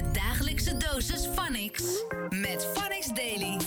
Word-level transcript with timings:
Je 0.00 0.10
dagelijkse 0.12 0.76
dosis 0.76 1.28
Phonics 1.34 1.82
met 2.28 2.68
Phonics 2.74 3.08
Daily. 3.14 3.60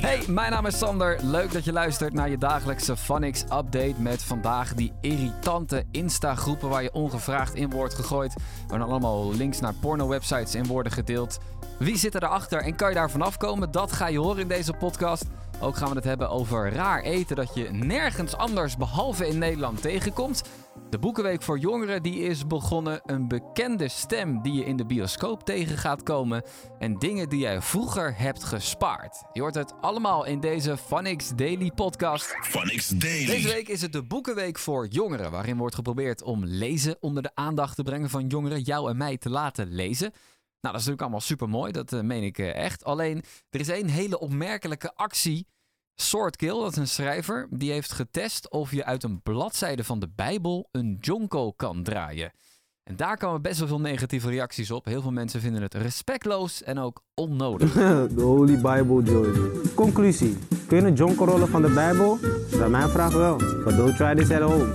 Hey, 0.00 0.24
mijn 0.28 0.50
naam 0.50 0.66
is 0.66 0.78
Sander. 0.78 1.18
Leuk 1.22 1.52
dat 1.52 1.64
je 1.64 1.72
luistert 1.72 2.12
naar 2.12 2.30
je 2.30 2.38
dagelijkse 2.38 2.96
Phonics 2.96 3.42
update 3.42 3.94
met 3.98 4.22
vandaag 4.22 4.74
die 4.74 4.92
irritante 5.00 5.84
Insta-groepen 5.90 6.68
waar 6.68 6.82
je 6.82 6.92
ongevraagd 6.92 7.54
in 7.54 7.70
wordt 7.70 7.94
gegooid. 7.94 8.34
Waar 8.68 8.78
dan 8.78 8.88
allemaal 8.88 9.34
links 9.34 9.60
naar 9.60 9.74
porno-websites 9.74 10.54
in 10.54 10.66
worden 10.66 10.92
gedeeld. 10.92 11.38
Wie 11.78 11.96
zit 11.96 12.14
erachter 12.14 12.60
en 12.60 12.76
kan 12.76 12.88
je 12.88 12.94
daar 12.94 13.10
vanaf 13.10 13.36
komen? 13.36 13.70
Dat 13.70 13.92
ga 13.92 14.06
je 14.06 14.18
horen 14.18 14.40
in 14.40 14.48
deze 14.48 14.72
podcast. 14.72 15.24
Ook 15.60 15.76
gaan 15.76 15.88
we 15.88 15.94
het 15.94 16.04
hebben 16.04 16.30
over 16.30 16.72
raar 16.72 17.02
eten 17.02 17.36
dat 17.36 17.54
je 17.54 17.72
nergens 17.72 18.36
anders 18.36 18.76
behalve 18.76 19.28
in 19.28 19.38
Nederland 19.38 19.82
tegenkomt. 19.82 20.42
De 20.90 20.98
Boekenweek 20.98 21.42
voor 21.42 21.58
Jongeren 21.58 22.02
die 22.02 22.20
is 22.20 22.46
begonnen. 22.46 23.00
Een 23.04 23.28
bekende 23.28 23.88
stem 23.88 24.42
die 24.42 24.52
je 24.52 24.64
in 24.64 24.76
de 24.76 24.86
bioscoop 24.86 25.44
tegen 25.44 25.78
gaat 25.78 26.02
komen. 26.02 26.42
En 26.78 26.98
dingen 26.98 27.28
die 27.28 27.38
jij 27.38 27.62
vroeger 27.62 28.18
hebt 28.18 28.44
gespaard. 28.44 29.22
Je 29.32 29.40
hoort 29.40 29.54
het 29.54 29.72
allemaal 29.80 30.24
in 30.24 30.40
deze 30.40 30.76
Phonics 30.76 31.28
Daily 31.28 31.70
podcast. 31.70 32.36
Phonics 32.40 32.88
Daily. 32.88 33.26
Deze 33.26 33.48
week 33.48 33.68
is 33.68 33.82
het 33.82 33.92
de 33.92 34.02
Boekenweek 34.02 34.58
voor 34.58 34.86
Jongeren. 34.86 35.30
Waarin 35.30 35.56
wordt 35.56 35.74
geprobeerd 35.74 36.22
om 36.22 36.44
lezen 36.44 36.96
onder 37.00 37.22
de 37.22 37.30
aandacht 37.34 37.76
te 37.76 37.82
brengen 37.82 38.10
van 38.10 38.26
jongeren. 38.26 38.60
Jou 38.60 38.90
en 38.90 38.96
mij 38.96 39.18
te 39.18 39.30
laten 39.30 39.74
lezen. 39.74 40.10
Nou, 40.60 40.76
dat 40.76 40.84
is 40.84 40.88
natuurlijk 40.88 41.00
allemaal 41.00 41.20
super 41.20 41.48
mooi. 41.48 41.72
Dat 41.72 41.92
eh, 41.92 42.00
meen 42.00 42.22
ik 42.22 42.38
eh, 42.38 42.54
echt. 42.54 42.84
Alleen, 42.84 43.22
er 43.50 43.60
is 43.60 43.68
één 43.68 43.88
hele 43.88 44.18
opmerkelijke 44.18 44.94
actie 44.94 45.46
Swordkill, 45.94 46.60
dat 46.60 46.70
is 46.70 46.76
een 46.76 46.88
schrijver, 46.88 47.46
die 47.50 47.72
heeft 47.72 47.92
getest 47.92 48.50
of 48.50 48.70
je 48.70 48.84
uit 48.84 49.02
een 49.02 49.22
bladzijde 49.22 49.84
van 49.84 49.98
de 49.98 50.08
Bijbel 50.14 50.68
een 50.72 50.96
jonko 51.00 51.52
kan 51.52 51.82
draaien. 51.82 52.32
En 52.84 52.96
daar 52.96 53.16
komen 53.16 53.42
best 53.42 53.58
wel 53.58 53.68
veel 53.68 53.80
negatieve 53.80 54.28
reacties 54.28 54.70
op. 54.70 54.84
Heel 54.84 55.02
veel 55.02 55.12
mensen 55.12 55.40
vinden 55.40 55.62
het 55.62 55.74
respectloos 55.74 56.62
en 56.62 56.78
ook 56.78 57.02
onnodig. 57.14 57.72
De 58.14 58.22
Holy 58.22 58.54
Bible 58.54 59.02
Joy. 59.02 59.50
Conclusie. 59.74 60.38
Kun 60.66 60.76
je 60.76 60.86
een 60.86 60.94
jonker 60.94 61.26
rollen 61.26 61.48
van 61.48 61.62
de 61.62 61.70
Bijbel? 61.70 62.18
Bij 62.58 62.68
mijn 62.68 62.88
vraag 62.88 63.12
wel. 63.12 63.36
But 63.36 63.76
don't 63.76 63.96
try 63.96 64.14
this 64.14 64.30
at 64.30 64.40
home. 64.40 64.66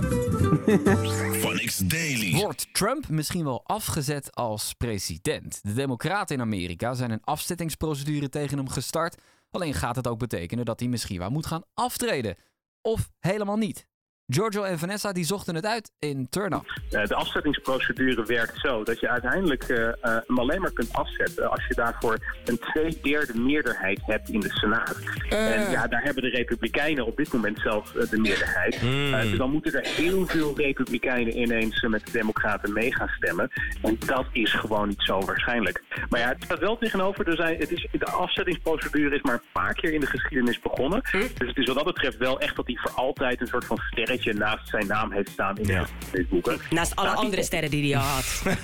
Phonics 1.40 1.78
Daily. 1.78 2.40
Wordt 2.40 2.74
Trump 2.74 3.08
misschien 3.08 3.44
wel 3.44 3.60
afgezet 3.64 4.34
als 4.34 4.74
president? 4.74 5.60
De 5.62 5.72
Democraten 5.72 6.36
in 6.36 6.42
Amerika 6.42 6.94
zijn 6.94 7.10
een 7.10 7.24
afzettingsprocedure 7.24 8.28
tegen 8.28 8.58
hem 8.58 8.68
gestart. 8.68 9.16
Alleen 9.50 9.74
gaat 9.74 9.96
het 9.96 10.08
ook 10.08 10.18
betekenen 10.18 10.64
dat 10.64 10.80
hij 10.80 10.88
misschien 10.88 11.18
wel 11.18 11.30
moet 11.30 11.46
gaan 11.46 11.64
aftreden. 11.74 12.36
Of 12.80 13.10
helemaal 13.18 13.56
niet. 13.56 13.88
Giorgio 14.30 14.62
en 14.62 14.78
Vanessa 14.78 15.12
die 15.12 15.24
zochten 15.24 15.54
het 15.54 15.66
uit 15.66 15.90
in 15.98 16.26
Turn 16.30 16.52
Up. 16.52 16.80
Uh, 16.90 17.04
de 17.04 17.14
afzettingsprocedure 17.14 18.24
werkt 18.24 18.60
zo 18.60 18.84
dat 18.84 19.00
je 19.00 19.08
uiteindelijk 19.08 19.68
uh, 19.68 19.78
uh, 19.78 19.92
hem 20.02 20.38
alleen 20.38 20.60
maar 20.60 20.72
kunt 20.72 20.92
afzetten 20.92 21.50
als 21.50 21.66
je 21.66 21.74
daarvoor 21.74 22.18
een 22.44 22.58
tweederde 22.58 23.38
meerderheid 23.38 24.00
hebt 24.02 24.28
in 24.28 24.40
de 24.40 24.50
Senaat. 24.50 24.96
En 25.28 25.70
ja, 25.70 25.86
daar 25.86 26.02
hebben 26.02 26.22
de 26.22 26.28
Republikeinen 26.28 27.06
op 27.06 27.16
dit 27.16 27.32
moment 27.32 27.58
zelf 27.58 27.90
de 27.90 28.18
meerderheid. 28.18 28.82
Mm. 28.82 29.10
dus 29.10 29.38
dan 29.38 29.50
moeten 29.50 29.72
er 29.72 29.86
heel 29.86 30.26
veel 30.26 30.56
Republikeinen 30.56 31.38
ineens 31.38 31.80
met 31.80 32.06
de 32.06 32.12
Democraten 32.12 32.72
mee 32.72 32.94
gaan 32.94 33.08
stemmen. 33.08 33.50
En 33.82 33.98
dat 34.06 34.26
is 34.32 34.52
gewoon 34.52 34.88
niet 34.88 35.02
zo 35.02 35.20
waarschijnlijk. 35.20 35.82
Maar 36.08 36.20
ja, 36.20 36.28
het 36.28 36.44
staat 36.44 36.58
wel 36.58 36.78
tegenover. 36.78 37.28
Er 37.28 37.36
zijn, 37.36 37.58
het 37.58 37.70
is, 37.70 37.88
de 37.92 38.10
afzettingsprocedure 38.10 39.14
is 39.14 39.22
maar 39.22 39.34
een 39.34 39.40
paar 39.52 39.74
keer 39.74 39.92
in 39.92 40.00
de 40.00 40.06
geschiedenis 40.06 40.60
begonnen. 40.60 41.02
Dus 41.10 41.48
het 41.48 41.56
is 41.56 41.66
wat 41.66 41.76
dat 41.76 41.84
betreft 41.84 42.16
wel 42.16 42.40
echt 42.40 42.56
dat 42.56 42.66
hij 42.66 42.76
voor 42.76 42.90
altijd 42.90 43.40
een 43.40 43.46
soort 43.46 43.64
van 43.64 43.78
sterretje 43.90 44.19
naast 44.24 44.68
zijn 44.68 44.86
naam 44.86 45.12
heeft 45.12 45.30
staan 45.30 45.56
in 45.58 45.66
Ja. 45.66 45.86
de 46.12 46.26
boeken. 46.30 46.58
Naast 46.70 46.96
alle 46.96 47.08
Nou, 47.08 47.24
andere 47.24 47.42
sterren 47.42 47.70
die 47.70 47.94
hij 47.94 48.02
had. 48.02 48.42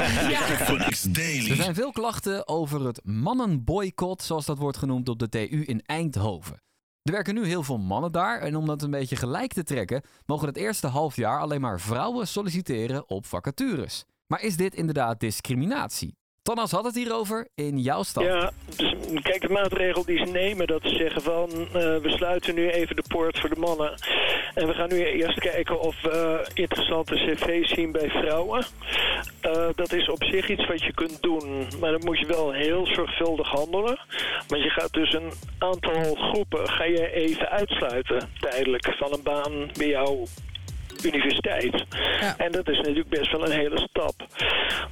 Er 1.07 1.13
Daily. 1.13 1.55
zijn 1.57 1.75
veel 1.75 1.93
klachten 1.93 2.49
over 2.49 2.87
het 2.87 3.01
mannenboycott, 3.05 4.23
zoals 4.23 4.47
dat 4.47 4.59
wordt 4.59 4.77
genoemd 4.79 5.09
op 5.09 5.19
de 5.19 5.29
TU 5.29 5.63
in 5.67 5.83
Eindhoven. 5.87 6.61
Er 7.03 7.13
werken 7.13 7.35
nu 7.35 7.47
heel 7.47 7.63
veel 7.63 7.79
mannen 7.79 8.13
daar 8.13 8.39
en 8.41 8.57
om 8.57 8.67
dat 8.67 8.83
een 8.83 8.91
beetje 8.91 9.17
gelijk 9.17 9.53
te 9.53 9.63
trekken, 9.63 10.03
mogen 10.27 10.47
het 10.49 10.57
eerste 10.57 10.87
half 10.87 11.17
jaar 11.17 11.41
alleen 11.41 11.61
maar 11.61 11.81
vrouwen 11.81 12.29
solliciteren 12.29 13.09
op 13.09 13.27
vacatures. 13.27 14.05
Maar 14.27 14.43
is 14.43 14.57
dit 14.57 14.75
inderdaad 14.75 15.21
discriminatie? 15.21 16.17
Thomas 16.47 16.71
had 16.71 16.85
het 16.85 16.95
hierover 16.95 17.49
in 17.55 17.79
jouw 17.79 18.03
stad. 18.03 18.25
Ja, 18.25 18.51
dus, 18.77 18.95
kijk, 19.23 19.41
de 19.41 19.49
maatregel 19.49 20.05
die 20.05 20.19
ze 20.19 20.25
nemen, 20.25 20.67
dat 20.67 20.83
ze 20.83 20.89
zeggen 20.89 21.23
van... 21.23 21.49
eh, 21.51 21.97
we 21.97 22.11
sluiten 22.17 22.55
nu 22.55 22.71
even 22.71 22.97
de 22.97 23.05
poort 23.09 23.39
voor 23.39 23.49
de 23.49 23.61
mannen. 23.61 23.95
En 24.55 24.67
we 24.67 24.75
gaan 24.75 24.89
nu 24.89 25.05
eerst 25.05 25.39
kijken 25.39 25.81
of 25.81 26.03
we 26.03 26.47
interessante 26.55 27.15
cv's 27.15 27.71
zien 27.71 27.93
bij 27.93 28.11
vrouwen. 28.11 28.65
Eh, 29.41 29.69
dat 29.75 29.93
is 29.93 30.09
op 30.09 30.25
zich 30.25 30.49
iets 30.49 30.67
wat 30.67 30.83
je 30.83 30.95
kunt 30.95 31.23
doen. 31.23 31.67
Maar 31.81 31.91
dan 31.91 32.05
moet 32.05 32.19
je 32.19 32.27
wel 32.27 32.53
heel 32.53 32.87
zorgvuldig 32.87 33.49
handelen. 33.49 33.99
Want 34.49 34.63
je 34.63 34.71
gaat 34.71 34.93
dus 34.93 35.13
een 35.13 35.33
aantal 35.59 36.15
groepen 36.15 36.69
ga 36.69 36.85
je 36.85 37.13
even 37.13 37.49
uitsluiten 37.49 38.31
tijdelijk 38.41 38.95
van 38.99 39.13
een 39.13 39.23
baan 39.23 39.71
bij 39.79 39.89
jou 39.89 40.27
universiteit. 41.05 41.85
En 42.37 42.53
dat 42.53 42.69
is 42.69 42.77
natuurlijk 42.77 43.09
best 43.09 43.33
wel 43.33 43.45
een 43.45 43.59
hele 43.59 43.79
stap. 43.79 44.27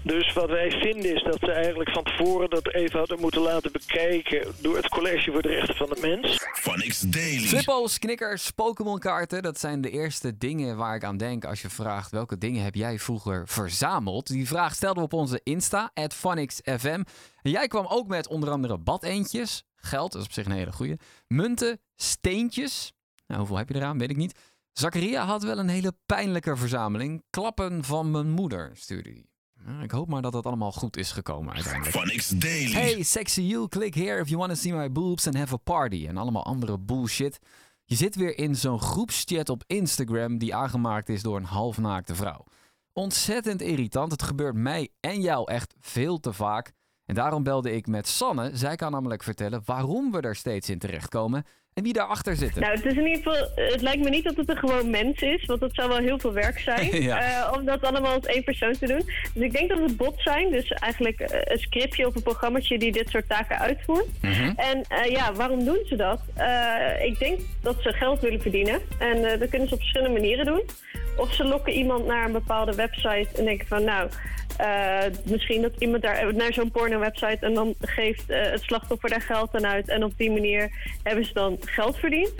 Dus 0.02 0.32
wat 0.32 0.48
wij 0.48 0.70
vinden 0.70 1.14
is 1.14 1.22
dat 1.22 1.38
ze 1.40 1.52
eigenlijk 1.52 1.90
van 1.90 2.04
tevoren 2.04 2.50
dat 2.50 2.74
even 2.74 2.98
hadden 2.98 3.20
moeten 3.20 3.40
laten 3.40 3.72
bekijken 3.72 4.54
door 4.60 4.76
het 4.76 4.88
College 4.88 5.32
voor 5.32 5.42
de 5.42 5.48
Rechten 5.48 5.76
van 5.76 5.88
de 5.88 5.98
Mens. 6.00 6.46
Phonics 6.52 7.00
Daily. 7.00 7.46
Flippo's, 7.46 7.98
knikkers, 7.98 8.50
Pokémon 8.50 8.98
kaarten, 8.98 9.42
dat 9.42 9.60
zijn 9.60 9.80
de 9.80 9.90
eerste 9.90 10.36
dingen 10.38 10.76
waar 10.76 10.94
ik 10.94 11.04
aan 11.04 11.16
denk 11.16 11.44
als 11.44 11.62
je 11.62 11.70
vraagt 11.70 12.10
welke 12.10 12.38
dingen 12.38 12.64
heb 12.64 12.74
jij 12.74 12.98
vroeger 12.98 13.48
verzameld. 13.48 14.26
Die 14.26 14.48
vraag 14.48 14.74
stelden 14.74 14.98
we 14.98 15.04
op 15.04 15.12
onze 15.20 15.40
Insta, 15.42 15.90
@phonixfm. 16.12 17.02
En 17.42 17.50
jij 17.50 17.68
kwam 17.68 17.86
ook 17.88 18.08
met 18.08 18.28
onder 18.28 18.50
andere 18.50 18.78
badeentjes, 18.78 19.62
geld, 19.76 20.12
dat 20.12 20.20
is 20.20 20.26
op 20.26 20.32
zich 20.32 20.46
een 20.46 20.52
hele 20.52 20.72
goeie, 20.72 20.96
munten, 21.26 21.80
steentjes. 21.96 22.92
Nou, 23.26 23.38
hoeveel 23.40 23.58
heb 23.58 23.68
je 23.68 23.74
eraan, 23.74 23.98
weet 23.98 24.10
ik 24.10 24.16
niet. 24.16 24.38
Zakaria 24.74 25.24
had 25.24 25.42
wel 25.42 25.58
een 25.58 25.68
hele 25.68 25.92
pijnlijke 26.06 26.56
verzameling. 26.56 27.22
Klappen 27.30 27.84
van 27.84 28.10
mijn 28.10 28.30
moeder, 28.30 28.70
stuurde 28.74 29.10
hij. 29.10 29.26
Ik 29.82 29.90
hoop 29.90 30.08
maar 30.08 30.22
dat 30.22 30.32
dat 30.32 30.46
allemaal 30.46 30.72
goed 30.72 30.96
is 30.96 31.12
gekomen 31.12 31.54
uiteindelijk. 31.54 31.96
Phonics 31.96 32.28
Daily. 32.28 32.72
Hey, 32.72 33.02
sexy 33.02 33.40
you, 33.40 33.68
click 33.68 33.94
here 33.94 34.20
if 34.20 34.28
you 34.28 34.38
want 34.38 34.50
to 34.50 34.56
see 34.56 34.72
my 34.72 34.92
boobs 34.92 35.26
and 35.26 35.36
have 35.36 35.54
a 35.54 35.56
party. 35.56 36.06
En 36.08 36.16
allemaal 36.16 36.44
andere 36.44 36.78
bullshit. 36.78 37.38
Je 37.84 37.94
zit 37.94 38.14
weer 38.14 38.38
in 38.38 38.56
zo'n 38.56 38.80
groepschat 38.80 39.48
op 39.48 39.62
Instagram 39.66 40.38
die 40.38 40.54
aangemaakt 40.54 41.08
is 41.08 41.22
door 41.22 41.36
een 41.36 41.44
halfnaakte 41.44 42.14
vrouw. 42.14 42.44
Ontzettend 42.92 43.60
irritant. 43.60 44.12
Het 44.12 44.22
gebeurt 44.22 44.54
mij 44.54 44.88
en 45.00 45.20
jou 45.20 45.50
echt 45.50 45.74
veel 45.80 46.20
te 46.20 46.32
vaak. 46.32 46.72
En 47.04 47.14
daarom 47.14 47.42
belde 47.42 47.72
ik 47.72 47.86
met 47.86 48.08
Sanne. 48.08 48.50
Zij 48.56 48.76
kan 48.76 48.92
namelijk 48.92 49.22
vertellen 49.22 49.62
waarom 49.64 50.10
we 50.10 50.20
er 50.20 50.36
steeds 50.36 50.68
in 50.68 50.78
terechtkomen 50.78 51.44
en 51.74 51.82
wie 51.82 51.92
daarachter 51.92 52.36
zitten. 52.36 52.60
Nou, 52.60 52.74
het 52.74 52.84
is 52.84 52.96
in 52.96 53.06
ieder 53.06 53.22
geval. 53.22 53.48
Het 53.54 53.82
lijkt 53.82 54.02
me 54.02 54.10
niet 54.10 54.24
dat 54.24 54.36
het 54.36 54.48
een 54.48 54.56
gewoon 54.56 54.90
mens 54.90 55.20
is, 55.20 55.44
want 55.44 55.60
dat 55.60 55.74
zou 55.74 55.88
wel 55.88 55.98
heel 55.98 56.18
veel 56.18 56.32
werk 56.32 56.58
zijn. 56.58 56.82
Ja. 57.04 57.20
eh, 57.20 57.52
om 57.58 57.64
dat 57.64 57.82
allemaal 57.82 58.14
als 58.14 58.26
één 58.26 58.44
persoon 58.44 58.72
te 58.78 58.86
doen. 58.86 59.02
Dus 59.34 59.42
ik 59.42 59.52
denk 59.52 59.68
dat 59.68 59.78
het 59.78 59.96
bots 59.96 60.22
zijn, 60.22 60.50
dus 60.50 60.68
eigenlijk 60.70 61.20
eh, 61.20 61.40
een 61.44 61.58
scriptje 61.58 62.06
of 62.06 62.14
een 62.14 62.22
programmaatje 62.22 62.78
die 62.78 62.92
dit 62.92 63.08
soort 63.08 63.28
taken 63.28 63.58
uitvoert. 63.58 64.06
En 64.56 64.84
eh, 64.88 65.10
ja, 65.10 65.32
waarom 65.32 65.64
doen 65.64 65.84
ze 65.86 65.96
dat? 65.96 66.20
Ik 67.02 67.18
denk 67.18 67.40
dat 67.62 67.76
ze 67.82 67.92
geld 67.92 68.20
willen 68.20 68.40
verdienen. 68.40 68.80
En 68.98 69.38
dat 69.38 69.48
kunnen 69.48 69.68
ze 69.68 69.74
op 69.74 69.80
verschillende 69.80 70.20
manieren 70.20 70.46
doen. 70.46 70.62
Of 71.16 71.34
ze 71.34 71.44
lokken 71.44 71.72
iemand 71.72 72.06
naar 72.06 72.24
een 72.24 72.32
bepaalde 72.32 72.74
website 72.74 73.28
en 73.36 73.44
denken 73.44 73.66
van 73.66 73.84
nou. 73.84 74.08
Eh, 74.56 75.02
misschien 75.24 75.62
dat 75.62 75.72
iemand 75.78 76.02
daar 76.02 76.34
naar 76.34 76.52
zo'n 76.52 76.70
porno-website 76.70 77.38
en 77.40 77.54
dan 77.54 77.74
geeft 77.80 78.30
eh, 78.30 78.50
het 78.50 78.62
slachtoffer 78.62 79.10
daar 79.10 79.20
geld 79.20 79.54
aan 79.54 79.66
uit. 79.66 79.88
En 79.88 80.04
op 80.04 80.12
die 80.16 80.30
manier 80.30 80.70
hebben 81.02 81.24
ze 81.24 81.32
dan 81.32 81.58
geld 81.60 81.96
verdiend. 81.96 82.32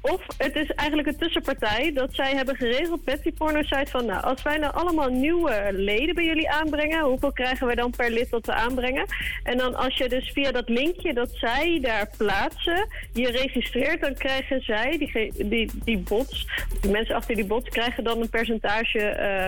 Of 0.00 0.22
het 0.38 0.56
is 0.56 0.70
eigenlijk 0.70 1.08
een 1.08 1.16
tussenpartij 1.16 1.92
dat 1.94 2.08
zij 2.14 2.34
hebben 2.34 2.56
geregeld 2.56 3.04
met 3.04 3.22
die 3.22 3.32
porno-site 3.32 3.90
van... 3.90 4.06
nou, 4.06 4.22
als 4.22 4.42
wij 4.42 4.56
nou 4.56 4.74
allemaal 4.74 5.08
nieuwe 5.08 5.68
leden 5.72 6.14
bij 6.14 6.24
jullie 6.24 6.50
aanbrengen... 6.50 7.04
hoeveel 7.04 7.32
krijgen 7.32 7.66
wij 7.66 7.74
dan 7.74 7.90
per 7.90 8.10
lid 8.10 8.30
dat 8.30 8.46
we 8.46 8.52
aanbrengen? 8.52 9.04
En 9.42 9.58
dan 9.58 9.74
als 9.74 9.96
je 9.96 10.08
dus 10.08 10.30
via 10.30 10.52
dat 10.52 10.68
linkje 10.68 11.14
dat 11.14 11.30
zij 11.32 11.78
daar 11.82 12.10
plaatsen... 12.16 12.88
je 13.12 13.30
registreert, 13.30 14.00
dan 14.00 14.14
krijgen 14.14 14.62
zij, 14.62 14.98
die, 14.98 15.32
die, 15.46 15.70
die 15.84 15.98
bots... 15.98 16.48
die 16.80 16.90
mensen 16.90 17.14
achter 17.14 17.34
die 17.34 17.46
bots 17.46 17.68
krijgen 17.68 18.04
dan 18.04 18.20
een 18.20 18.30
percentage 18.30 18.98
eh, 18.98 19.46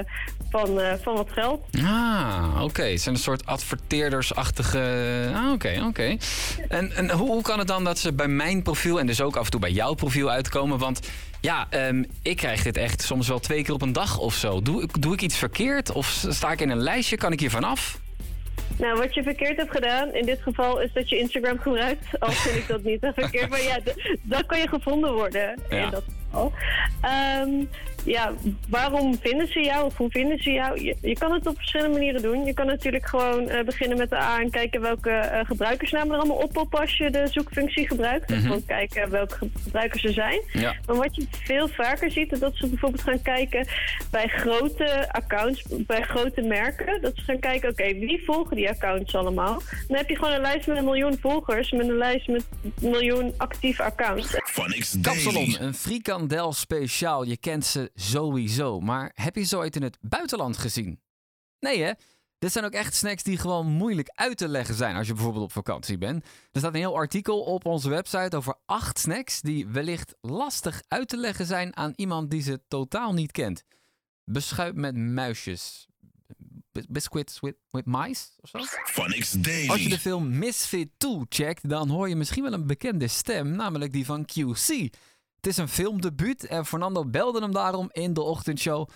van, 0.52 0.81
eh, 0.81 0.93
van 1.02 1.14
wat 1.14 1.28
geld. 1.31 1.64
Ah, 1.84 2.60
oké. 2.62 2.82
Het 2.82 3.00
zijn 3.00 3.14
een 3.14 3.20
soort 3.20 3.46
adverteerdersachtige... 3.46 4.81
Ah, 5.34 5.52
oké, 5.52 5.82
oké. 5.88 6.16
En, 6.69 6.93
en 6.96 7.10
hoe, 7.10 7.28
hoe 7.31 7.43
kan 7.43 7.58
het 7.58 7.69
dan 7.69 7.84
dat 7.84 7.99
ze 7.99 8.12
bij 8.12 8.28
mijn 8.28 8.62
profiel 8.62 8.99
en 9.00 9.06
dus 9.06 9.20
ook 9.20 9.37
af 9.37 9.44
en 9.44 9.50
toe 9.50 9.60
bij 9.60 9.70
jouw 9.70 9.94
profiel 9.94 10.31
uitkomen? 10.31 10.78
Want 10.78 11.00
ja, 11.40 11.66
ehm, 11.70 12.04
ik 12.22 12.37
krijg 12.37 12.62
dit 12.62 12.76
echt 12.76 13.02
soms 13.02 13.28
wel 13.28 13.38
twee 13.38 13.62
keer 13.64 13.75
op 13.75 13.82
een 13.82 13.93
dag 13.93 14.19
of 14.19 14.34
zo. 14.34 14.62
Doe, 14.62 14.82
ik- 14.82 15.02
doe 15.02 15.12
ik 15.14 15.20
iets 15.22 15.37
verkeerd 15.37 15.93
of 15.93 16.25
sta 16.28 16.52
ik 16.52 16.60
in 16.60 16.70
een 16.70 16.82
lijstje? 16.82 17.16
Kan 17.16 17.32
ik 17.32 17.40
hier 17.40 17.50
vanaf? 17.50 18.00
Nou, 18.76 18.98
wat 18.98 19.14
je 19.14 19.22
verkeerd 19.22 19.56
hebt 19.56 19.70
gedaan 19.70 20.14
in 20.14 20.26
dit 20.26 20.40
geval 20.43 20.81
is 20.81 20.90
dat 20.93 21.08
je 21.08 21.19
Instagram 21.19 21.58
gebruikt. 21.58 22.06
Al 22.19 22.31
vind 22.32 22.56
ik 22.56 22.69
dat 22.69 22.82
niet 22.82 22.98
verkeerd. 23.14 23.48
Maar 23.50 23.62
ja, 23.62 23.78
dan 24.22 24.46
kan 24.46 24.58
je 24.58 24.69
gevonden 24.69 25.12
worden 25.12 25.58
Ja. 25.70 25.84
in 25.84 25.90
dat 25.90 26.02
Ehm, 27.00 27.50
ja, 28.05 28.32
waarom 28.69 29.19
vinden 29.20 29.46
ze 29.46 29.61
jou 29.61 29.84
of 29.84 29.96
hoe 29.96 30.11
vinden 30.11 30.43
ze 30.43 30.50
jou? 30.50 30.81
Je, 30.84 30.96
je 31.02 31.19
kan 31.19 31.32
het 31.32 31.46
op 31.46 31.56
verschillende 31.56 31.93
manieren 31.99 32.23
doen. 32.23 32.44
Je 32.44 32.55
kan 32.55 32.67
natuurlijk 32.67 33.06
gewoon 33.06 33.49
eh, 33.49 33.64
beginnen 33.64 33.99
met 33.99 34.11
de 34.11 34.17
A 34.17 34.40
en 34.40 34.50
kijken 34.50 34.81
welke 34.81 35.11
eh, 35.11 35.44
gebruikersnamen 35.46 36.12
er 36.12 36.19
allemaal 36.19 36.37
oppoppen 36.37 36.81
als 36.81 36.96
je 36.96 37.11
de 37.11 37.26
zoekfunctie 37.31 37.87
gebruikt. 37.87 38.31
En 38.31 38.40
gewoon 38.40 38.64
kijken 38.67 39.11
welke 39.11 39.34
ge- 39.37 39.50
gebruikers 39.64 40.05
er 40.05 40.12
zijn. 40.12 40.40
Ja. 40.52 40.75
Maar 40.87 40.96
wat 40.96 41.14
je 41.17 41.26
veel 41.31 41.69
vaker 41.69 42.11
ziet, 42.11 42.32
is 42.32 42.38
dat 42.38 42.52
ze 42.56 42.67
bijvoorbeeld 42.69 43.02
gaan 43.02 43.23
kijken 43.23 43.67
bij 44.11 44.29
grote 44.29 45.08
accounts, 45.12 45.62
bij 45.70 46.02
grote 46.02 46.40
merken. 46.43 47.00
Dat 47.00 47.12
ze 47.17 47.23
gaan 47.23 47.38
kijken, 47.38 47.70
oké, 47.70 47.84
wie 47.94 48.23
volgen 48.25 48.56
die 48.56 48.69
accounts 48.69 49.14
allemaal? 49.14 49.61
Dan 49.88 49.96
heb 49.96 50.08
je 50.08 50.17
gewoon 50.17 50.32
een 50.32 50.40
lijst 50.40 50.67
met 50.67 50.76
een 50.76 50.84
miljoen 50.84 51.19
volgers, 51.20 51.70
met 51.70 51.88
een 51.88 51.96
lijst 51.99 52.29
met 52.29 52.44
een 52.62 52.90
miljoen 52.90 53.34
actieve 53.37 53.82
accounts. 53.82 54.34
Phonics 54.52 54.94
Kapsalon, 55.00 55.44
Daily. 55.44 55.60
een 55.60 55.75
frikandel 55.75 56.52
speciaal. 56.52 57.22
Je 57.22 57.37
kent 57.37 57.64
ze 57.64 57.90
sowieso. 57.94 58.81
Maar 58.81 59.10
heb 59.14 59.37
je 59.37 59.43
ze 59.43 59.56
ooit 59.56 59.76
in 59.76 59.82
het 59.82 59.99
buitenland 60.00 60.56
gezien? 60.56 61.00
Nee 61.58 61.82
hè? 61.82 61.93
Dit 62.38 62.52
zijn 62.52 62.64
ook 62.64 62.72
echt 62.72 62.94
snacks 62.94 63.22
die 63.22 63.38
gewoon 63.38 63.66
moeilijk 63.66 64.08
uit 64.14 64.37
te 64.37 64.49
leggen 64.49 64.75
zijn 64.75 64.96
als 64.96 65.06
je 65.06 65.12
bijvoorbeeld 65.12 65.44
op 65.44 65.52
vakantie 65.52 65.99
bent. 65.99 66.25
Er 66.25 66.58
staat 66.58 66.72
een 66.75 66.81
heel 66.81 66.94
artikel 66.96 67.40
op 67.40 67.66
onze 67.66 67.88
website 67.88 68.37
over 68.37 68.54
acht 68.66 68.99
snacks 68.99 69.40
die 69.40 69.66
wellicht 69.66 70.14
lastig 70.20 70.82
uit 70.88 71.08
te 71.08 71.16
leggen 71.16 71.46
zijn 71.46 71.76
aan 71.76 71.93
iemand 71.96 72.31
die 72.31 72.43
ze 72.43 72.60
totaal 72.69 73.12
niet 73.12 73.32
kent. 73.32 73.64
Beschuit 74.25 74.75
met 74.75 74.96
muisjes. 74.96 75.87
Bis- 76.72 76.86
Biscuits 76.88 77.40
with, 77.40 77.54
with 77.70 77.86
mice 77.86 78.26
of 78.40 78.48
zo? 78.48 78.58
Phonics 78.84 79.32
Als 79.32 79.32
je 79.32 79.40
de 79.69 79.69
Daily. 79.78 79.98
film 79.98 80.38
Misfit 80.38 80.88
2 80.96 81.20
checkt, 81.28 81.69
dan 81.69 81.88
hoor 81.88 82.08
je 82.08 82.16
misschien 82.16 82.42
wel 82.42 82.52
een 82.52 82.66
bekende 82.66 83.08
stem, 83.08 83.50
namelijk 83.56 83.92
die 83.92 84.04
van 84.04 84.24
QC. 84.26 84.66
Het 85.36 85.46
is 85.46 85.56
een 85.56 85.69
filmdebuut 85.69 86.46
en 86.46 86.66
Fernando 86.66 87.04
belde 87.06 87.40
hem 87.40 87.52
daarom 87.52 87.88
in 87.92 88.12
de 88.14 88.22
ochtendshow. 88.22 88.88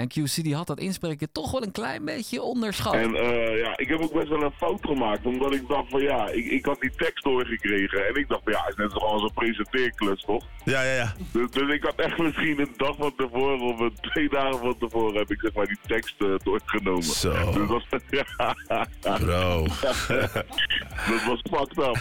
En 0.00 0.08
QC 0.08 0.42
die 0.42 0.54
had 0.54 0.66
dat 0.66 0.78
inspreken 0.78 1.32
toch 1.32 1.50
wel 1.50 1.62
een 1.62 1.72
klein 1.72 2.04
beetje 2.04 2.42
onderschat. 2.42 2.94
En 2.94 3.14
eh, 3.14 3.58
ja, 3.58 3.76
ik 3.76 3.88
heb 3.88 4.00
ook 4.00 4.12
best 4.12 4.28
wel 4.28 4.42
een 4.42 4.52
fout 4.56 4.80
gemaakt, 4.80 5.26
omdat 5.26 5.54
ik 5.54 5.68
dacht 5.68 5.90
van 5.90 6.02
ja, 6.02 6.28
ik, 6.28 6.44
ik 6.44 6.64
had 6.64 6.80
die 6.80 6.92
tekst 6.96 7.24
doorgekregen. 7.24 8.06
En 8.06 8.14
ik 8.14 8.28
dacht 8.28 8.40
van 8.44 8.52
ja, 8.52 8.60
het 8.60 8.68
is 8.68 8.76
net 8.76 8.92
gewoon 8.92 9.18
zo'n 9.18 9.32
presenteerklus 9.34 10.22
toch? 10.22 10.44
Ja, 10.64 10.82
ja, 10.82 10.94
ja. 10.94 11.14
Dus, 11.32 11.50
dus 11.50 11.74
ik 11.74 11.82
had 11.82 11.94
echt 11.94 12.18
misschien 12.18 12.60
een 12.60 12.74
dag 12.76 12.96
van 12.96 13.14
tevoren 13.16 13.60
of 13.60 13.80
een 13.80 13.96
twee 14.00 14.28
dagen 14.28 14.58
van 14.58 14.78
tevoren 14.78 15.16
heb 15.16 15.30
ik 15.30 15.40
zeg 15.40 15.52
maar 15.52 15.66
die 15.66 15.78
tekst 15.86 16.14
eh, 16.18 16.34
doorgenomen. 16.42 17.02
Zo. 17.02 17.52
Dus 17.52 17.86
dat, 17.88 18.02
ja, 18.10 18.56
Bro. 19.18 19.66
dat 21.10 21.24
was 21.26 21.42
fucked 21.50 21.78
up. 21.78 21.98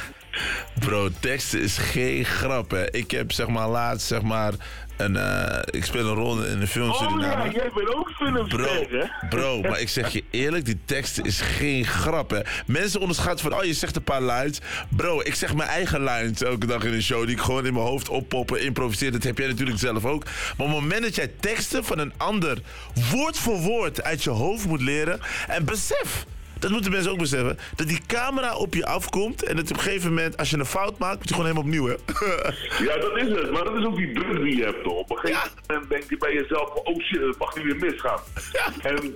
Bro, 0.80 1.10
teksten 1.20 1.62
is 1.62 1.78
geen 1.78 2.26
grap, 2.26 2.72
hè. 2.72 2.92
Ik 2.92 3.12
heb 3.12 3.32
zeg 3.32 3.48
maar 3.48 3.70
laatst, 3.70 4.08
zeg 4.08 4.22
maar, 4.22 4.54
een, 5.00 5.16
eh, 5.16 5.60
ik 5.66 5.86
speel 5.86 6.08
een 6.08 6.14
rol 6.14 6.44
in 6.44 6.62
een 6.62 6.68
film 6.68 6.90
Oh 6.90 7.22
ja, 7.22 7.48
jij 7.52 7.72
bent 7.76 7.96
ook 7.96 8.12
filmster 8.12 8.60
hè? 8.60 8.86
Bro, 8.86 9.08
bro, 9.30 9.62
maar 9.70 9.80
ik 9.80 9.90
zeg 9.90 10.10
je 10.10 10.24
eerlijk, 10.30 10.66
die 10.66 10.80
teksten 10.86 11.24
is 11.24 11.42
geen 11.42 11.86
grap, 11.86 12.30
hè. 12.30 12.40
Mensen 12.66 13.00
onderschatten 13.00 13.50
van, 13.50 13.60
oh, 13.60 13.66
je 13.66 13.74
zegt 13.74 13.96
een 13.96 14.04
paar 14.04 14.22
lines. 14.22 14.60
Bro, 14.90 15.22
ik 15.22 15.36
zeg 15.36 15.56
mijn 15.56 15.70
eigen 15.70 16.04
lines 16.04 16.42
elke 16.42 16.66
dag 16.66 16.84
in 16.84 16.94
een 16.94 17.02
show, 17.02 17.26
die 17.26 17.36
ik 17.36 17.42
gewoon 17.42 17.66
in 17.66 17.74
mijn 17.74 17.86
hoofd 17.86 18.10
oppoppen, 18.10 18.62
improviseer. 18.62 19.12
Dat 19.12 19.24
heb 19.24 19.38
jij 19.38 19.48
natuurlijk 19.48 19.80
zelf 19.80 20.06
ook. 20.06 20.24
Maar 20.24 20.68
op 20.68 20.74
het 20.74 20.82
moment 20.82 21.02
dat 21.02 21.16
jij 21.16 21.32
teksten 21.40 21.86
van 21.86 22.00
een 22.00 22.14
ander 22.18 22.58
woord 23.12 23.38
voor 23.38 23.58
woord 23.58 24.04
uit 24.04 24.24
je 24.24 24.30
hoofd 24.30 24.66
moet 24.66 24.82
leren, 24.82 25.20
en 25.48 25.66
besef... 25.66 26.26
Dat 26.60 26.72
moeten 26.72 26.92
mensen 26.92 27.12
ook 27.12 27.18
beseffen. 27.18 27.58
Dat 27.76 27.88
die 27.88 28.02
camera 28.08 28.56
op 28.56 28.74
je 28.74 28.86
afkomt. 28.86 29.44
En 29.44 29.56
dat 29.56 29.72
op 29.72 29.78
een 29.78 29.84
gegeven 29.84 30.10
moment, 30.10 30.38
als 30.38 30.50
je 30.50 30.58
een 30.58 30.66
fout 30.66 30.98
maakt, 30.98 31.18
moet 31.18 31.30
je 31.30 31.34
gewoon 31.34 31.50
helemaal 31.50 31.68
opnieuw, 31.68 31.88
hè? 31.88 31.96
Ja, 32.88 32.98
dat 32.98 33.18
is 33.18 33.28
het. 33.28 33.52
Maar 33.52 33.64
dat 33.64 33.76
is 33.76 33.86
ook 33.86 33.96
die 33.96 34.14
druk 34.14 34.44
die 34.44 34.56
je 34.58 34.64
hebt. 34.64 34.84
Toch? 34.84 34.94
Op 34.94 35.12
een 35.12 35.18
gegeven 35.18 35.50
moment 35.68 35.90
denk 35.90 36.10
je 36.10 36.18
bij 36.18 36.34
jezelf: 36.34 36.70
oh 36.74 37.00
shit, 37.02 37.22
het 37.22 37.38
mag 37.38 37.56
niet 37.56 37.66
weer 37.66 37.76
misgaan. 37.76 38.20
En, 38.82 39.16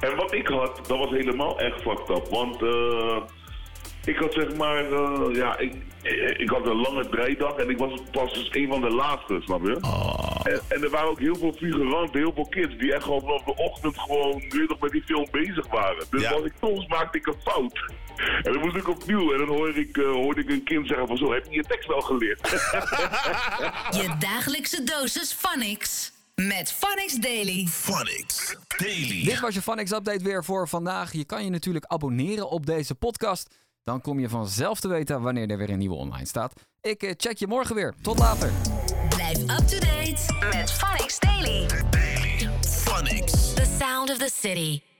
en 0.00 0.16
wat 0.16 0.34
ik 0.34 0.46
had, 0.46 0.80
dat 0.86 0.98
was 0.98 1.10
helemaal 1.10 1.60
echt 1.60 1.82
fucked 1.82 2.08
up. 2.08 2.28
Want 2.30 2.62
eh, 2.62 3.16
ik 4.04 4.16
had 4.16 4.32
zeg 4.32 4.56
maar, 4.56 4.92
eh, 4.92 5.34
ja, 5.34 5.58
ik, 5.58 5.74
ik 6.36 6.48
had 6.48 6.66
een 6.66 6.80
lange 6.80 7.08
draaidag 7.08 7.54
en 7.54 7.70
ik 7.70 7.78
was 7.78 8.00
pas 8.10 8.32
dus 8.32 8.48
een 8.52 8.68
van 8.68 8.80
de 8.80 8.90
laatste, 8.90 9.40
snap 9.40 9.62
je? 9.66 9.76
En, 10.42 10.60
en 10.68 10.82
er 10.82 10.90
waren 10.90 11.08
ook 11.10 11.18
heel 11.18 11.34
veel 11.36 11.52
figuranten, 11.52 12.20
heel 12.20 12.32
veel 12.34 12.46
kids 12.48 12.78
die 12.78 12.94
echt 12.94 13.02
gewoon 13.04 13.20
vanaf 13.20 13.42
de 13.42 13.54
ochtend 13.56 13.98
gewoon 13.98 14.44
weer 14.48 14.66
nog 14.68 14.80
met 14.80 14.90
die 14.90 15.02
film 15.02 15.26
bezig 15.30 15.66
waren. 15.68 16.04
Dus 16.10 16.22
Ja. 16.22 16.30
als 16.30 16.44
ik 16.44 16.52
soms 16.60 16.86
maakte 16.86 17.18
ik 17.18 17.26
een 17.26 17.40
fout. 17.44 17.92
En 18.42 18.52
dan 18.52 18.60
moest 18.62 18.76
ik 18.76 18.88
opnieuw 18.88 19.32
en 19.32 19.38
dan 19.38 19.48
hoorde 19.48 19.80
ik, 19.80 19.96
eh, 19.96 20.04
hoorde 20.10 20.40
ik 20.40 20.50
een 20.50 20.62
kind 20.64 20.86
zeggen 20.86 21.06
van 21.06 21.16
zo, 21.16 21.32
heb 21.32 21.44
je 21.44 21.52
je 21.54 21.62
tekst 21.62 21.88
wel 21.88 22.00
geleerd? 22.00 22.40
Je 24.00 24.14
dagelijkse 24.18 24.82
dosis 24.84 25.32
Phonics. 25.32 26.12
Met 26.34 26.72
Phonics 26.72 27.14
Daily. 27.14 27.66
Phonics 27.66 28.56
Daily. 28.76 29.24
Dit 29.24 29.40
was 29.40 29.54
je 29.54 29.62
Funix 29.62 29.90
Update 29.92 30.24
weer 30.24 30.44
voor 30.44 30.68
vandaag. 30.68 31.12
Je 31.12 31.24
kan 31.24 31.44
je 31.44 31.50
natuurlijk 31.50 31.84
abonneren 31.84 32.48
op 32.50 32.66
deze 32.66 32.94
podcast. 32.94 33.54
Dan 33.84 34.00
kom 34.00 34.18
je 34.20 34.28
vanzelf 34.28 34.80
te 34.80 34.88
weten 34.88 35.20
wanneer 35.22 35.50
er 35.50 35.58
weer 35.58 35.70
een 35.70 35.78
nieuwe 35.78 35.94
online 35.96 36.26
staat. 36.26 36.52
Ik 36.80 37.02
eh, 37.02 37.12
check 37.16 37.36
je 37.38 37.46
morgen 37.46 37.74
weer. 37.74 37.94
Tot 38.02 38.18
later. 38.18 38.50
Blijf 39.32 39.50
up 39.50 39.66
to 39.66 39.78
date 39.78 40.20
met 40.52 40.70
Phonics 40.70 41.18
Daily. 41.18 41.66
Phonics. 42.84 43.54
The 43.54 43.64
sound 43.64 44.10
of 44.10 44.18
the 44.18 44.28
city. 44.28 44.91